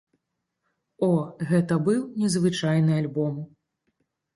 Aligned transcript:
О, 1.09 1.11
гэта 1.51 1.79
быў 1.91 2.03
незвычайны 2.25 2.91
альбом! 3.01 3.35